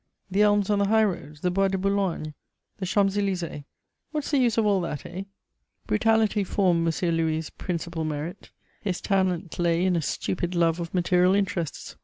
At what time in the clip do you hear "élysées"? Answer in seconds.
3.17-3.65